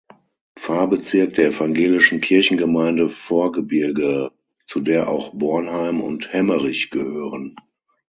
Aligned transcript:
Pfarrbezirk 0.57 1.35
der 1.35 1.49
"Evangelischen 1.49 2.21
Kirchengemeinde 2.21 3.07
Vorgebirge", 3.07 4.31
zu 4.65 4.79
der 4.79 5.07
auch 5.07 5.29
Bornheim 5.35 6.01
und 6.01 6.33
Hemmerich 6.33 6.89
gehören. 6.89 7.55